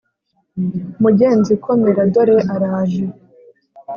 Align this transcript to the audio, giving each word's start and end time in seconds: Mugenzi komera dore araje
Mugenzi 1.01 1.51
komera 1.63 2.01
dore 2.13 2.37
araje 2.53 3.05